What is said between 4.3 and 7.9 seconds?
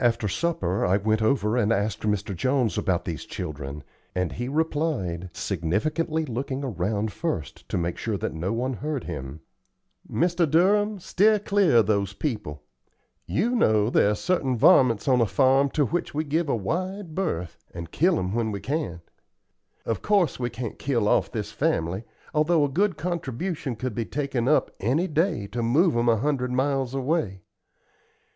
he replied, significantly, looking around first to